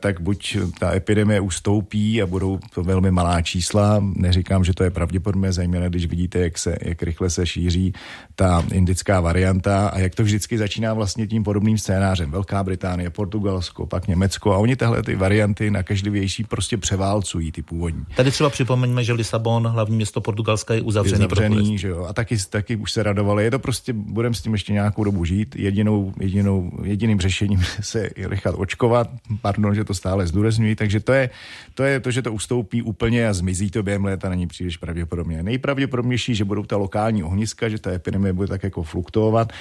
Tak 0.00 0.20
buď 0.20 0.56
ta 0.78 0.94
epidemie 0.94 1.40
ustoupí 1.40 2.22
a 2.22 2.26
budou 2.26 2.58
to 2.74 2.82
velmi 2.82 3.10
malá 3.10 3.42
čísla. 3.42 4.04
Neříkám, 4.16 4.64
že 4.64 4.74
to 4.74 4.84
je 4.84 4.90
pravděpodobné, 4.90 5.52
zejména 5.52 5.88
když 5.88 6.06
vidíte, 6.06 6.38
jak, 6.38 6.58
se, 6.58 6.76
jak 6.82 7.02
rychle 7.02 7.30
se 7.30 7.46
šíří 7.46 7.92
ta 8.34 8.64
indická 8.72 9.20
varianta 9.20 9.88
a 9.88 9.98
jak 9.98 10.14
to 10.14 10.22
vždycky 10.22 10.58
začíná 10.58 10.94
vlastně 10.94 11.26
tím 11.26 11.44
podobným 11.44 11.78
scénářem. 11.78 12.30
Velká 12.30 12.64
Británie, 12.64 13.10
Portugalsko, 13.10 13.86
pak 13.86 14.08
Německo 14.08 14.52
a 14.52 14.58
oni 14.58 14.76
tahle 14.76 15.02
ty 15.02 15.16
varianty 15.16 15.70
nakažlivější 15.70 16.44
prostě 16.44 16.76
převálcují 16.76 17.52
ty 17.52 17.62
původní. 17.62 18.04
Tady 18.16 18.30
třeba 18.30 18.50
připomeňme, 18.50 19.04
že 19.04 19.12
Lisabon, 19.12 19.66
hlavní 19.66 19.96
město 19.96 20.20
Portugalska, 20.20 20.74
je 20.74 20.80
uzavřený. 20.82 21.22
Je 21.22 21.28
zavřený, 21.28 21.78
že 21.78 21.88
jo. 21.88 22.06
A 22.08 22.12
taky, 22.12 22.36
taky 22.50 22.76
už 22.76 22.92
se 22.92 23.02
radovali. 23.02 23.44
Je 23.44 23.50
to 23.50 23.58
prostě, 23.58 23.92
budeme 23.92 24.34
s 24.34 24.42
tím 24.42 24.52
ještě 24.52 24.72
nějakou 24.72 25.04
dobu 25.04 25.24
žít. 25.24 25.56
Jedinou, 25.56 26.12
jedinou, 26.20 26.70
jediným 26.82 27.20
řešením 27.20 27.62
se 27.80 28.10
je 28.16 28.28
nechat 28.28 28.54
očkovat. 28.58 29.08
Pardon, 29.42 29.74
že 29.74 29.84
to 29.84 29.94
stále 29.94 30.26
zdůrazňují. 30.26 30.76
Takže 30.76 31.00
to 31.00 31.12
je, 31.12 31.30
to 31.74 31.82
je 31.82 32.00
to, 32.00 32.10
že 32.10 32.22
to 32.22 32.32
ustoupí 32.32 32.82
úplně 32.82 33.28
a 33.28 33.32
zmizí 33.32 33.70
to 33.70 33.82
během 33.82 34.04
léta, 34.04 34.28
není 34.28 34.46
příliš 34.46 34.76
pravděpodobně. 34.76 35.42
Nejpravděpodobnější, 35.42 36.34
že 36.34 36.44
budou 36.44 36.62
ta 36.62 36.76
lokální 36.76 37.22
ohniska, 37.22 37.68
že 37.68 37.78
ta 37.78 37.90
epidemie 37.90 38.32
bude 38.32 38.48
tak 38.48 38.62
jako 38.62 38.82
fluktuovat. 38.82 39.52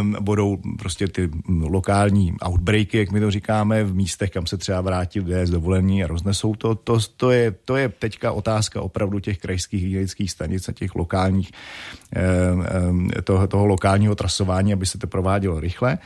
Um, 0.00 0.16
budou 0.20 0.58
prostě 0.78 1.08
ty 1.08 1.30
lokální 1.48 2.34
outbreaky, 2.46 2.98
jak 2.98 3.12
my 3.12 3.20
to 3.20 3.30
říkáme, 3.30 3.84
v 3.84 3.94
místech, 3.94 4.30
kam 4.30 4.46
se 4.46 4.56
třeba 4.56 4.80
vrátí 4.80 5.20
lidé 5.20 5.46
z 5.46 5.50
dovolení 5.50 6.04
a 6.04 6.06
roznesou 6.06 6.54
to. 6.54 6.74
To, 6.74 6.98
to, 7.16 7.30
je, 7.30 7.54
to 7.64 7.76
je 7.76 7.88
teďka 7.88 8.32
otázka 8.32 8.82
opravdu 8.82 9.20
těch 9.20 9.38
krajských 9.38 9.82
hygienických 9.82 10.30
stanic 10.30 10.68
a 10.68 10.72
těch 10.72 10.94
lokálních, 10.94 11.50
um, 12.90 13.10
toho, 13.24 13.46
toho 13.46 13.66
lokálního 13.66 14.14
trasování, 14.14 14.72
aby 14.72 14.86
se 14.86 14.98
to 14.98 15.06
provádělo 15.06 15.60
rychle. 15.60 15.98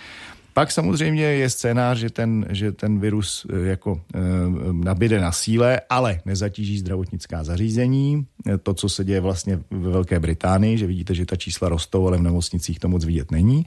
Pak 0.54 0.72
samozřejmě 0.72 1.24
je 1.24 1.50
scénář, 1.50 1.98
že 1.98 2.10
ten, 2.10 2.46
že 2.50 2.72
ten 2.72 3.00
virus 3.00 3.46
eh, 3.50 3.68
jako 3.68 4.00
e, 4.14 4.18
nabide 4.72 5.20
na 5.20 5.32
síle, 5.32 5.80
ale 5.90 6.20
nezatíží 6.24 6.78
zdravotnická 6.78 7.44
zařízení. 7.44 8.26
To, 8.62 8.74
co 8.74 8.88
se 8.88 9.04
děje 9.04 9.20
vlastně 9.20 9.60
ve 9.70 9.90
Velké 9.90 10.20
Británii, 10.20 10.78
že 10.78 10.86
vidíte, 10.86 11.14
že 11.14 11.26
ta 11.26 11.36
čísla 11.36 11.68
rostou, 11.68 12.08
ale 12.08 12.18
v 12.18 12.22
nemocnicích 12.22 12.78
to 12.78 12.88
moc 12.88 13.04
vidět 13.04 13.30
není. 13.30 13.66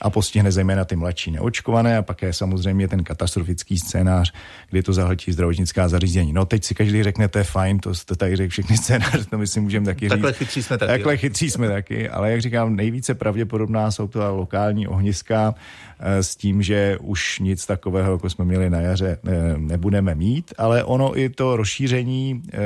A 0.00 0.10
postihne 0.10 0.52
zejména 0.52 0.84
ty 0.84 0.96
mladší 0.96 1.30
neočkované 1.30 1.98
a 1.98 2.02
pak 2.02 2.22
je 2.22 2.32
samozřejmě 2.32 2.88
ten 2.88 3.04
katastrofický 3.04 3.78
scénář, 3.78 4.32
kdy 4.70 4.82
to 4.82 4.92
zahltí 4.92 5.32
zdravotnická 5.32 5.88
zařízení. 5.88 6.32
No 6.32 6.44
teď 6.44 6.64
si 6.64 6.74
každý 6.74 7.02
řekne, 7.02 7.28
to 7.28 7.38
je 7.38 7.44
fajn, 7.44 7.78
to 7.78 7.94
jste 7.94 8.16
tady 8.16 8.36
řekl 8.36 8.50
všechny 8.50 8.76
scénáře, 8.76 9.24
to 9.24 9.38
my 9.38 9.46
si 9.46 9.60
můžeme 9.60 9.86
taky 9.86 10.08
Takhle 10.08 10.30
říct. 10.32 10.38
chytří 10.38 10.62
jsme 10.62 10.78
taky. 10.78 10.92
Takhle 10.92 11.16
chytří 11.16 11.50
jsme 11.50 11.68
taky, 11.68 12.08
ale 12.08 12.30
jak 12.30 12.40
říkám, 12.40 12.76
nejvíce 12.76 13.14
pravděpodobná 13.14 13.90
jsou 13.90 14.08
to 14.08 14.36
lokální 14.36 14.88
ohniska, 14.88 15.54
Eh, 15.95 15.95
s 16.00 16.36
tím, 16.36 16.62
že 16.62 16.96
už 17.00 17.38
nic 17.38 17.66
takového, 17.66 18.12
jako 18.12 18.30
jsme 18.30 18.44
měli 18.44 18.70
na 18.70 18.80
jaře, 18.80 19.18
eh, 19.26 19.54
nebudeme 19.58 20.14
mít, 20.14 20.54
ale 20.58 20.84
ono 20.84 21.18
i 21.18 21.28
to 21.28 21.56
rozšíření 21.56 22.42
eh, 22.52 22.58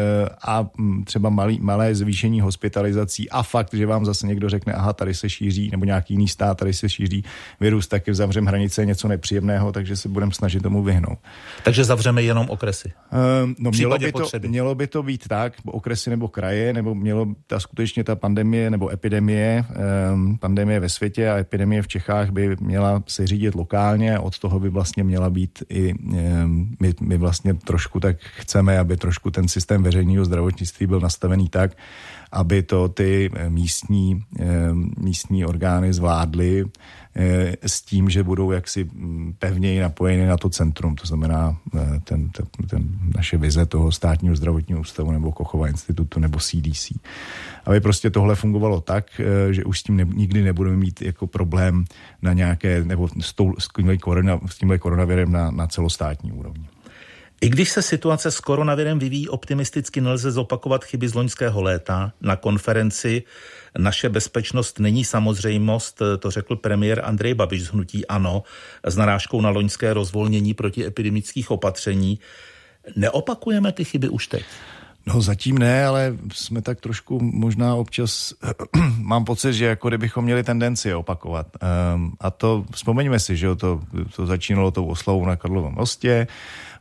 a 0.42 0.66
hm, 0.78 1.04
třeba 1.04 1.30
malý, 1.30 1.58
malé 1.60 1.94
zvýšení 1.94 2.40
hospitalizací 2.40 3.30
a 3.30 3.42
fakt, 3.42 3.74
že 3.74 3.86
vám 3.86 4.04
zase 4.04 4.26
někdo 4.26 4.48
řekne, 4.48 4.72
aha, 4.72 4.92
tady 4.92 5.14
se 5.14 5.30
šíří, 5.30 5.70
nebo 5.70 5.84
nějaký 5.84 6.14
jiný 6.14 6.28
stát, 6.28 6.58
tady 6.58 6.72
se 6.72 6.88
šíří 6.88 7.24
virus, 7.60 7.88
taky 7.88 8.14
zavřeme 8.14 8.48
hranice 8.48 8.86
něco 8.86 9.08
nepříjemného, 9.08 9.72
takže 9.72 9.96
se 9.96 10.08
budeme 10.08 10.32
snažit 10.32 10.62
tomu 10.62 10.82
vyhnout. 10.82 11.18
Takže 11.64 11.84
zavřeme 11.84 12.22
jenom 12.22 12.46
okresy? 12.50 12.92
no, 13.58 13.70
mělo 13.70 13.98
by, 13.98 14.12
to, 14.12 14.28
mělo 14.46 14.74
by 14.74 14.86
to 14.86 15.02
být 15.02 15.28
tak, 15.28 15.52
okresy 15.66 16.10
nebo 16.10 16.28
kraje, 16.28 16.72
nebo 16.72 16.94
mělo 16.94 17.26
ta 17.46 17.60
skutečně 17.60 18.04
ta 18.04 18.16
pandemie 18.16 18.70
nebo 18.70 18.92
epidemie, 18.92 19.64
pandemie 20.40 20.80
ve 20.80 20.88
světě 20.88 21.30
a 21.30 21.38
epidemie 21.38 21.82
v 21.82 21.88
Čechách 21.88 22.30
by 22.30 22.56
měla 22.60 23.02
se 23.06 23.19
řídit 23.26 23.54
lokálně, 23.54 24.18
od 24.18 24.38
toho 24.38 24.60
by 24.60 24.68
vlastně 24.70 25.04
měla 25.04 25.30
být 25.30 25.62
i, 25.68 25.94
my, 26.80 26.94
my 27.00 27.16
vlastně 27.16 27.54
trošku 27.54 28.00
tak 28.00 28.16
chceme, 28.20 28.78
aby 28.78 28.96
trošku 28.96 29.30
ten 29.30 29.48
systém 29.48 29.82
veřejného 29.82 30.24
zdravotnictví 30.24 30.86
byl 30.86 31.00
nastavený 31.00 31.48
tak, 31.48 31.76
aby 32.32 32.62
to 32.62 32.88
ty 32.88 33.30
místní, 33.48 34.24
místní 34.98 35.44
orgány 35.44 35.92
zvládly 35.92 36.64
Eh, 37.14 37.56
s 37.62 37.82
tím, 37.82 38.10
že 38.10 38.22
budou 38.22 38.50
jaksi 38.50 38.84
mm, 38.84 39.34
pevněji 39.38 39.80
napojeny 39.80 40.26
na 40.26 40.36
to 40.36 40.48
centrum, 40.48 40.94
to 40.94 41.06
znamená 41.06 41.56
eh, 41.74 42.00
ten, 42.04 42.28
ten, 42.28 42.46
ten 42.70 42.88
naše 43.16 43.36
vize 43.36 43.66
toho 43.66 43.92
státního 43.92 44.36
zdravotního 44.36 44.80
ústavu 44.80 45.12
nebo 45.12 45.32
Kochova 45.32 45.68
institutu 45.68 46.20
nebo 46.20 46.38
CDC. 46.38 46.92
Aby 47.64 47.80
prostě 47.80 48.10
tohle 48.10 48.34
fungovalo 48.34 48.80
tak, 48.80 49.20
eh, 49.20 49.52
že 49.52 49.64
už 49.64 49.80
s 49.80 49.82
tím 49.82 49.96
ne, 49.96 50.04
nikdy 50.04 50.42
nebudeme 50.42 50.76
mít 50.76 51.02
jako 51.02 51.26
problém 51.26 51.84
na 52.22 52.32
nějaké, 52.32 52.84
nebo 52.84 53.08
s, 53.20 53.32
tou, 53.32 53.54
s, 53.58 53.68
tímhle, 53.76 53.96
korona, 53.96 54.40
s 54.46 54.58
tímhle 54.58 54.78
koronavirem 54.78 55.32
na, 55.32 55.50
na 55.50 55.66
celostátní 55.66 56.32
úrovni. 56.32 56.64
I 57.40 57.48
když 57.48 57.70
se 57.70 57.82
situace 57.82 58.30
s 58.30 58.40
koronavirem 58.40 58.98
vyvíjí 58.98 59.28
optimisticky, 59.28 60.00
nelze 60.00 60.30
zopakovat 60.30 60.84
chyby 60.84 61.08
z 61.08 61.14
loňského 61.14 61.62
léta. 61.62 62.12
Na 62.20 62.36
konferenci 62.36 63.22
naše 63.78 64.08
bezpečnost 64.08 64.78
není 64.78 65.04
samozřejmost, 65.04 66.02
to 66.18 66.30
řekl 66.30 66.56
premiér 66.56 67.02
Andrej 67.04 67.34
Babiš 67.34 67.62
z 67.62 67.68
Hnutí 67.68 68.06
Ano 68.06 68.42
s 68.84 68.96
narážkou 68.96 69.40
na 69.40 69.50
loňské 69.50 69.94
rozvolnění 69.94 70.54
protiepidemických 70.54 71.50
opatření. 71.50 72.18
Neopakujeme 72.96 73.72
ty 73.72 73.84
chyby 73.84 74.08
už 74.08 74.26
teď? 74.26 74.44
No 75.06 75.22
zatím 75.22 75.58
ne, 75.58 75.86
ale 75.86 76.16
jsme 76.32 76.62
tak 76.62 76.80
trošku 76.80 77.20
možná 77.20 77.74
občas, 77.74 78.34
mám 78.98 79.24
pocit, 79.24 79.52
že 79.52 79.64
jako 79.64 79.88
kdybychom 79.88 80.24
měli 80.24 80.44
tendenci 80.44 80.94
opakovat. 80.94 81.46
Um, 81.94 82.12
a 82.20 82.30
to 82.30 82.64
vzpomeňme 82.72 83.18
si, 83.18 83.36
že 83.36 83.56
to, 83.56 83.80
to 84.16 84.26
začínalo 84.26 84.70
tou 84.70 84.86
oslavou 84.86 85.26
na 85.26 85.36
Karlovém 85.36 85.72
mostě, 85.72 86.26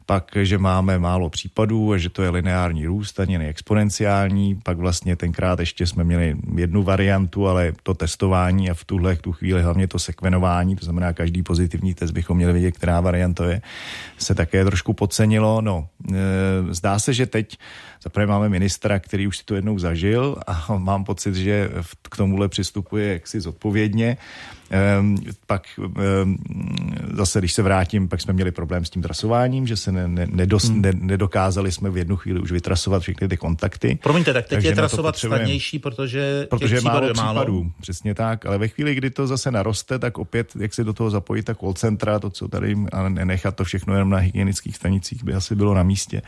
pak, 0.09 0.31
že 0.43 0.57
máme 0.57 0.99
málo 0.99 1.29
případů 1.29 1.93
a 1.93 1.97
že 1.97 2.09
to 2.09 2.23
je 2.23 2.29
lineární 2.29 2.85
růst, 2.85 3.19
ani 3.19 3.37
exponenciální. 3.37 4.55
Pak 4.63 4.77
vlastně 4.77 5.15
tenkrát 5.15 5.59
ještě 5.59 5.87
jsme 5.87 6.03
měli 6.03 6.35
jednu 6.55 6.83
variantu, 6.83 7.47
ale 7.47 7.73
to 7.83 7.93
testování 7.93 8.69
a 8.69 8.73
v 8.73 8.83
tuhle 8.83 9.15
tu 9.15 9.31
chvíli 9.31 9.61
hlavně 9.61 9.87
to 9.87 9.99
sekvenování, 9.99 10.75
to 10.75 10.85
znamená 10.85 11.13
každý 11.13 11.43
pozitivní 11.43 11.93
test 11.93 12.11
bychom 12.11 12.37
měli 12.37 12.53
vědět, 12.53 12.71
která 12.71 13.01
varianta 13.01 13.45
je, 13.45 13.61
se 14.17 14.35
také 14.35 14.65
trošku 14.65 14.93
podcenilo. 14.93 15.61
No, 15.61 15.87
e, 16.09 16.73
zdá 16.73 16.99
se, 16.99 17.13
že 17.13 17.25
teď 17.25 17.57
Zaprvé 18.03 18.27
máme 18.27 18.49
ministra, 18.49 18.99
který 18.99 19.27
už 19.27 19.37
si 19.37 19.45
to 19.45 19.55
jednou 19.55 19.79
zažil 19.79 20.37
a 20.47 20.77
mám 20.77 21.03
pocit, 21.03 21.35
že 21.35 21.69
k 22.09 22.17
tomuhle 22.17 22.49
přistupuje 22.49 23.13
jaksi 23.13 23.41
zodpovědně. 23.41 24.17
Ehm, 24.69 25.17
pak 25.47 25.67
ehm, 25.79 26.37
zase, 27.13 27.39
když 27.39 27.53
se 27.53 27.61
vrátím, 27.61 28.07
pak 28.07 28.21
jsme 28.21 28.33
měli 28.33 28.51
problém 28.51 28.85
s 28.85 28.89
tím 28.89 29.01
trasováním, 29.01 29.67
že 29.67 29.77
se 29.77 29.91
ne, 29.91 30.07
ne, 30.07 30.27
nedos, 30.31 30.63
hmm. 30.63 30.81
ne, 30.81 30.91
nedokázali 30.95 31.71
jsme 31.71 31.89
v 31.89 31.97
jednu 31.97 32.15
chvíli 32.15 32.39
už 32.39 32.51
vytrasovat 32.51 33.01
všechny 33.01 33.27
ty 33.27 33.37
kontakty. 33.37 33.99
Promiňte, 34.03 34.33
tak 34.33 34.45
teď 34.45 34.57
Takže 34.57 34.67
je 34.67 34.75
trasovat 34.75 35.17
snadnější, 35.17 35.79
protože, 35.79 36.47
protože 36.49 36.75
je 36.75 36.81
málo 36.81 37.13
případů. 37.13 37.53
Málo. 37.53 37.71
Přesně 37.81 38.15
tak, 38.15 38.45
ale 38.45 38.57
ve 38.57 38.67
chvíli, 38.67 38.95
kdy 38.95 39.09
to 39.09 39.27
zase 39.27 39.51
naroste, 39.51 39.99
tak 39.99 40.17
opět, 40.17 40.53
jak 40.59 40.73
se 40.73 40.83
do 40.83 40.93
toho 40.93 41.09
zapojit 41.09 41.43
ta 41.43 41.55
call 41.55 41.73
centra, 41.73 42.19
to, 42.19 42.29
co 42.29 42.47
tady, 42.47 42.75
a 42.91 43.09
nenechat 43.09 43.55
to 43.55 43.63
všechno 43.63 43.93
jenom 43.93 44.09
na 44.09 44.17
hygienických 44.17 44.75
stanicích, 44.75 45.23
by 45.23 45.33
asi 45.33 45.55
bylo 45.55 45.73
na 45.73 45.83
místě. 45.83 46.21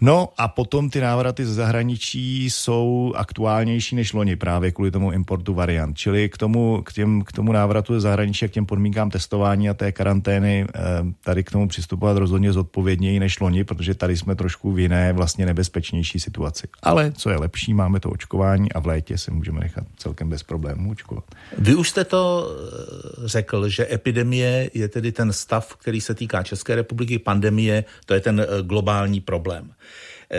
No 0.00 0.28
a 0.38 0.48
potom 0.48 0.90
ty 0.90 1.00
návraty 1.00 1.46
ze 1.46 1.54
zahraničí 1.54 2.50
jsou 2.50 3.12
aktuálnější 3.16 3.96
než 3.96 4.12
loni 4.12 4.36
právě 4.36 4.72
kvůli 4.72 4.90
tomu 4.90 5.12
importu 5.12 5.54
variant. 5.54 5.98
Čili 5.98 6.28
k 6.28 6.38
tomu, 6.38 6.82
k 6.82 6.92
těm, 6.92 7.22
k 7.22 7.32
tomu 7.32 7.52
návratu 7.52 7.94
ze 7.94 8.00
zahraničí 8.00 8.44
a 8.44 8.48
k 8.48 8.50
těm 8.50 8.66
podmínkám 8.66 9.10
testování 9.10 9.68
a 9.68 9.74
té 9.74 9.92
karantény 9.92 10.66
eh, 10.74 10.80
tady 11.24 11.44
k 11.44 11.50
tomu 11.50 11.68
přistupovat 11.68 12.16
rozhodně 12.16 12.52
zodpovědněji 12.52 13.20
než 13.20 13.40
loni, 13.40 13.64
protože 13.64 13.94
tady 13.94 14.16
jsme 14.16 14.34
trošku 14.34 14.72
v 14.72 14.78
jiné 14.78 15.12
vlastně 15.12 15.46
nebezpečnější 15.46 16.20
situaci. 16.20 16.68
Ale 16.82 17.12
co 17.12 17.30
je 17.30 17.36
lepší, 17.36 17.74
máme 17.74 18.00
to 18.00 18.10
očkování 18.10 18.72
a 18.72 18.80
v 18.80 18.86
létě 18.86 19.18
se 19.18 19.30
můžeme 19.30 19.60
nechat 19.60 19.84
celkem 19.96 20.28
bez 20.28 20.42
problémů 20.42 20.90
očkovat. 20.90 21.24
Vy 21.58 21.74
už 21.74 21.88
jste 21.88 22.04
to 22.04 22.50
eh, 22.50 23.28
řekl, 23.28 23.68
že 23.68 23.86
epidemie 23.90 24.70
je 24.74 24.88
tedy 24.88 25.12
ten 25.12 25.32
stav, 25.32 25.76
který 25.76 26.00
se 26.00 26.14
týká 26.14 26.42
České 26.42 26.74
republiky, 26.74 27.18
pandemie, 27.18 27.84
to 28.06 28.14
je 28.14 28.20
ten 28.20 28.40
eh, 28.40 28.62
globální 28.62 29.20
problém. 29.20 29.70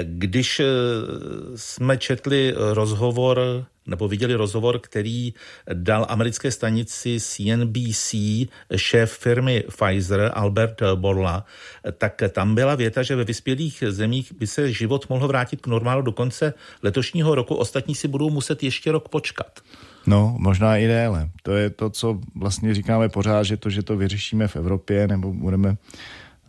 Když 0.04 0.60
eh, 0.60 0.66
jsme 1.56 1.98
četli 1.98 2.54
rozhovor 2.58 3.66
nebo 3.88 4.08
viděli 4.08 4.34
rozhovor, 4.34 4.80
který 4.80 5.34
dal 5.74 6.06
americké 6.10 6.52
stanici 6.52 7.18
CNBC 7.20 8.16
šéf 8.76 9.12
firmy 9.12 9.64
Pfizer 9.68 10.32
Albert 10.34 10.82
Borla, 10.96 11.46
tak 11.98 12.22
tam 12.30 12.56
byla 12.56 12.76
věta, 12.76 13.04
že 13.04 13.16
ve 13.16 13.24
vyspělých 13.24 13.84
zemích 13.90 14.34
by 14.40 14.48
se 14.48 14.72
život 14.72 15.10
mohl 15.10 15.28
vrátit 15.28 15.62
k 15.62 15.68
normálu 15.68 16.02
do 16.02 16.12
konce 16.12 16.54
letošního 16.84 17.36
roku, 17.36 17.56
ostatní 17.56 17.96
si 17.96 18.08
budou 18.08 18.30
muset 18.30 18.64
ještě 18.64 18.92
rok 18.92 19.10
počkat. 19.10 19.60
No, 20.08 20.36
možná 20.40 20.78
i 20.78 20.88
déle. 20.88 21.30
To 21.44 21.52
je 21.52 21.70
to, 21.70 21.90
co 21.90 22.20
vlastně 22.36 22.74
říkáme 22.74 23.10
pořád, 23.10 23.44
že 23.44 23.58
to, 23.58 23.70
že 23.70 23.84
to 23.84 23.98
vyřešíme 23.98 24.48
v 24.48 24.56
Evropě, 24.56 25.08
nebo 25.08 25.34
budeme 25.34 25.78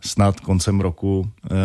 snad 0.01 0.39
koncem 0.39 0.79
roku 0.79 1.31
eh, 1.51 1.55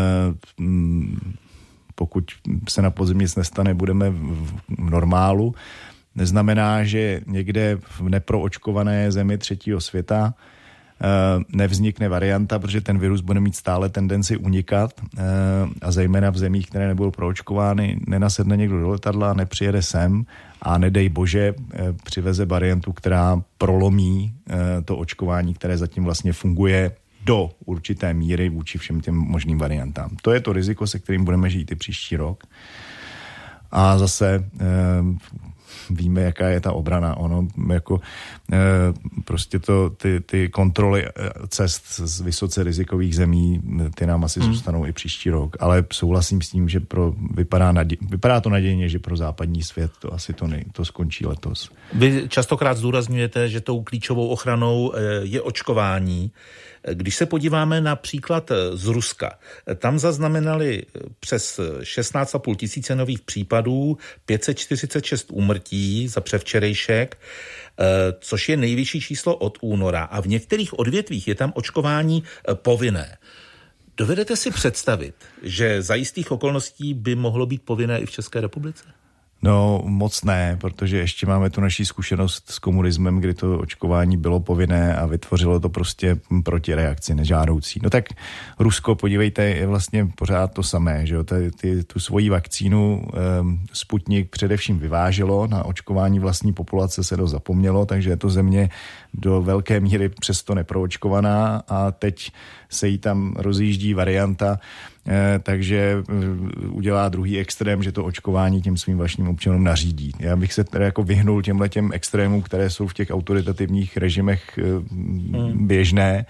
pokud 1.94 2.24
se 2.68 2.82
na 2.82 2.90
podzim 2.90 3.18
nic 3.18 3.36
nestane, 3.36 3.74
budeme 3.74 4.10
v 4.10 4.54
normálu. 4.78 5.54
Neznamená, 6.14 6.84
že 6.84 7.20
někde 7.26 7.78
v 7.80 8.08
neproočkované 8.08 9.12
zemi 9.12 9.38
třetího 9.38 9.80
světa 9.80 10.34
nevznikne 11.48 12.08
varianta, 12.08 12.58
protože 12.58 12.80
ten 12.80 12.98
virus 12.98 13.20
bude 13.20 13.40
mít 13.40 13.56
stále 13.56 13.88
tendenci 13.88 14.36
unikat 14.36 14.90
a 15.82 15.90
zejména 15.92 16.30
v 16.30 16.38
zemích, 16.38 16.66
které 16.66 16.88
nebudou 16.88 17.10
proočkovány, 17.10 18.00
nenasedne 18.06 18.56
někdo 18.56 18.80
do 18.80 18.88
letadla, 18.88 19.34
nepřijede 19.34 19.82
sem 19.82 20.24
a 20.62 20.78
nedej 20.78 21.08
bože 21.08 21.54
přiveze 22.04 22.46
variantu, 22.46 22.92
která 22.92 23.42
prolomí 23.58 24.34
to 24.84 24.96
očkování, 24.96 25.54
které 25.54 25.78
zatím 25.78 26.04
vlastně 26.04 26.32
funguje 26.32 26.92
do 27.24 27.50
určité 27.64 28.14
míry 28.14 28.48
vůči 28.48 28.78
všem 28.78 29.00
těm 29.00 29.14
možným 29.14 29.58
variantám. 29.58 30.16
To 30.22 30.32
je 30.32 30.40
to 30.40 30.52
riziko, 30.52 30.86
se 30.86 30.98
kterým 30.98 31.24
budeme 31.24 31.50
žít 31.50 31.72
i 31.72 31.74
příští 31.74 32.16
rok. 32.16 32.44
A 33.70 33.98
zase 33.98 34.50
víme, 35.90 36.20
jaká 36.20 36.48
je 36.48 36.60
ta 36.60 36.72
obrana. 36.72 37.16
Ono 37.16 37.46
jako 37.72 38.00
e, 38.52 38.58
prostě 39.24 39.58
to, 39.58 39.90
ty, 39.90 40.20
ty 40.20 40.48
kontroly 40.48 41.06
eh, 41.06 41.10
cest 41.48 41.84
z 41.96 42.20
vysoce 42.20 42.64
rizikových 42.64 43.16
zemí, 43.16 43.62
ty 43.94 44.06
nám 44.06 44.24
asi 44.24 44.40
hmm. 44.40 44.52
zůstanou 44.52 44.86
i 44.86 44.92
příští 44.92 45.30
rok. 45.30 45.56
Ale 45.60 45.84
souhlasím 45.92 46.42
s 46.42 46.50
tím, 46.50 46.68
že 46.68 46.80
pro, 46.80 47.12
vypadá, 47.34 47.72
nadě, 47.72 47.96
vypadá 48.00 48.40
to 48.40 48.50
nadějně, 48.50 48.88
že 48.88 48.98
pro 48.98 49.16
západní 49.16 49.62
svět 49.62 49.90
to 49.98 50.14
asi 50.14 50.32
to, 50.32 50.46
nej, 50.46 50.64
to 50.72 50.84
skončí 50.84 51.26
letos. 51.26 51.70
Vy 51.92 52.24
častokrát 52.28 52.76
zdůrazňujete, 52.76 53.48
že 53.48 53.60
tou 53.60 53.82
klíčovou 53.82 54.28
ochranou 54.28 54.92
je 55.22 55.42
očkování. 55.42 56.30
Když 56.92 57.16
se 57.16 57.26
podíváme 57.26 57.80
na 57.80 57.96
příklad 57.96 58.50
z 58.72 58.86
Ruska, 58.86 59.38
tam 59.76 59.98
zaznamenali 59.98 60.82
přes 61.20 61.60
16,5 61.80 62.56
tisíce 62.56 62.94
nových 62.94 63.20
případů, 63.20 63.98
546 64.26 65.30
úmrtí 65.32 66.08
za 66.08 66.20
převčerejšek, 66.20 67.18
eh, 67.18 67.84
což 68.20 68.48
je 68.48 68.56
nejvyšší 68.56 69.00
číslo 69.00 69.36
od 69.36 69.58
února 69.60 70.04
a 70.04 70.20
v 70.20 70.26
některých 70.26 70.78
odvětvích 70.78 71.28
je 71.28 71.34
tam 71.34 71.52
očkování 71.54 72.22
eh, 72.22 72.54
povinné. 72.54 73.16
Dovedete 73.96 74.36
si 74.36 74.50
představit, 74.50 75.14
že 75.42 75.82
za 75.82 75.94
jistých 75.94 76.32
okolností 76.32 76.94
by 76.94 77.14
mohlo 77.14 77.46
být 77.46 77.62
povinné 77.62 77.98
i 77.98 78.06
v 78.06 78.10
České 78.10 78.40
republice? 78.40 78.84
No 79.44 79.82
moc 79.84 80.24
ne, 80.24 80.56
protože 80.60 80.96
ještě 80.96 81.26
máme 81.26 81.50
tu 81.50 81.60
naší 81.60 81.84
zkušenost 81.84 82.50
s 82.50 82.58
komunismem, 82.58 83.18
kdy 83.18 83.34
to 83.34 83.58
očkování 83.58 84.16
bylo 84.16 84.40
povinné 84.40 84.96
a 84.96 85.06
vytvořilo 85.06 85.60
to 85.60 85.68
prostě 85.68 86.16
protireakci 86.44 87.14
nežádoucí. 87.14 87.80
No 87.82 87.90
tak 87.90 88.04
Rusko, 88.58 88.94
podívejte, 88.94 89.44
je 89.44 89.66
vlastně 89.66 90.08
pořád 90.14 90.52
to 90.52 90.62
samé, 90.62 91.06
že 91.06 91.14
jo? 91.14 91.24
Ty, 91.24 91.50
ty, 91.60 91.84
tu 91.84 92.00
svoji 92.00 92.30
vakcínu 92.30 93.04
um, 93.40 93.60
Sputnik 93.72 94.30
především 94.30 94.78
vyváželo, 94.78 95.46
na 95.46 95.64
očkování 95.64 96.18
vlastní 96.18 96.52
populace 96.52 97.04
se 97.04 97.16
to 97.16 97.26
zapomnělo, 97.26 97.86
takže 97.86 98.10
je 98.10 98.16
to 98.16 98.30
země 98.30 98.70
do 99.14 99.42
velké 99.42 99.80
míry 99.80 100.08
přesto 100.08 100.54
neproočkovaná 100.54 101.62
a 101.68 101.90
teď 101.90 102.32
se 102.74 102.88
jí 102.88 102.98
tam 102.98 103.34
rozjíždí 103.36 103.94
varianta, 103.94 104.58
eh, 105.06 105.40
takže 105.42 105.96
eh, 105.98 106.66
udělá 106.68 107.08
druhý 107.08 107.38
extrém, 107.38 107.82
že 107.82 107.92
to 107.92 108.04
očkování 108.04 108.62
těm 108.62 108.76
svým 108.76 108.98
vlastním 108.98 109.28
občanům 109.28 109.64
nařídí. 109.64 110.12
Já 110.18 110.36
bych 110.36 110.52
se 110.52 110.64
teda 110.64 110.84
jako 110.84 111.02
vyhnul 111.02 111.42
těmhle 111.42 111.68
těm 111.68 111.90
extrémům, 111.92 112.42
které 112.42 112.70
jsou 112.70 112.86
v 112.86 112.94
těch 112.94 113.10
autoritativních 113.10 113.96
režimech 113.96 114.58
eh, 114.58 114.62
hmm. 114.62 115.66
běžné 115.66 116.26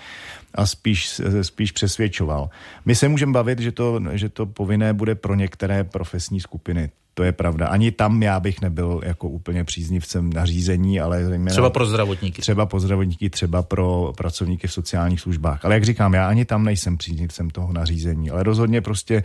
a 0.55 0.67
spíš, 0.67 1.21
spíš 1.43 1.73
přesvědčoval. 1.73 2.51
My 2.85 2.95
se 2.95 3.09
můžeme 3.09 3.33
bavit, 3.33 3.59
že 3.59 3.73
to, 3.73 4.01
že 4.13 4.29
to 4.29 4.47
povinné 4.47 4.93
bude 4.93 5.15
pro 5.15 5.35
některé 5.35 5.85
profesní 5.85 6.41
skupiny. 6.41 6.91
To 7.15 7.23
je 7.23 7.33
pravda. 7.33 7.67
Ani 7.67 7.91
tam 7.91 8.23
já 8.23 8.41
bych 8.41 8.61
nebyl 8.61 9.01
jako 9.05 9.29
úplně 9.29 9.65
příznivcem 9.65 10.33
nařízení, 10.33 11.01
ale 11.01 11.25
zejména... 11.25 11.51
Třeba 11.51 11.71
pro 11.71 11.87
zdravotníky. 11.87 12.43
Třeba 12.43 12.67
pro 12.67 12.81
zdravotníky, 12.81 13.31
třeba 13.31 13.63
pro 13.63 14.13
pracovníky 14.17 14.67
v 14.67 14.73
sociálních 14.73 15.21
službách. 15.21 15.65
Ale 15.65 15.75
jak 15.75 15.85
říkám, 15.85 16.15
já 16.15 16.29
ani 16.29 16.45
tam 16.45 16.65
nejsem 16.65 16.97
příznivcem 16.97 17.51
toho 17.51 17.73
nařízení, 17.73 18.31
ale 18.31 18.43
rozhodně 18.43 18.81
prostě 18.81 19.23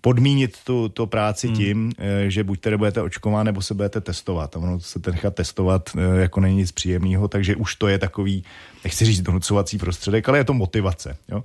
podmínit 0.00 0.58
tu, 0.64 0.88
tu 0.88 1.06
práci 1.06 1.46
hmm. 1.46 1.56
tím, 1.56 1.92
eh, 1.98 2.30
že 2.30 2.44
buď 2.44 2.60
tedy 2.60 2.76
budete 2.76 3.02
očkovat, 3.02 3.42
nebo 3.42 3.62
se 3.62 3.74
budete 3.74 4.00
testovat. 4.00 4.56
A 4.56 4.58
ono 4.58 4.80
se 4.80 5.00
nechat 5.06 5.34
testovat 5.34 5.90
eh, 5.96 6.20
jako 6.20 6.40
není 6.40 6.56
nic 6.56 6.72
příjemného, 6.72 7.28
takže 7.28 7.56
už 7.56 7.74
to 7.74 7.88
je 7.88 7.98
takový, 7.98 8.44
nechci 8.84 9.04
říct 9.04 9.20
donucovací 9.20 9.78
prostředek, 9.78 10.28
ale 10.28 10.38
je 10.38 10.44
to 10.44 10.54
motivace. 10.54 11.16
Jo? 11.28 11.44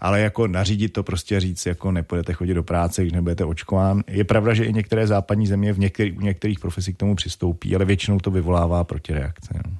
Ale 0.00 0.20
jako 0.20 0.46
nařídit 0.46 0.88
to 0.88 1.02
prostě 1.02 1.40
říct, 1.40 1.66
jako 1.66 1.92
nepůjdete 1.92 2.32
chodit 2.32 2.54
do 2.54 2.62
práce, 2.62 3.02
když 3.02 3.12
nebudete 3.12 3.44
očkován. 3.44 4.02
Je 4.06 4.24
pravda, 4.24 4.54
že 4.54 4.64
i 4.64 4.72
některé 4.72 5.06
západní 5.06 5.46
země 5.46 5.72
v 5.72 5.78
některých, 5.78 6.18
u 6.18 6.20
některých 6.20 6.60
profesích 6.60 6.94
k 6.94 6.98
tomu 6.98 7.14
přistoupí, 7.14 7.76
ale 7.76 7.84
většinou 7.84 8.18
to 8.18 8.30
vyvolává 8.30 8.84
protireakce. 8.84 9.54
Jo? 9.54 9.72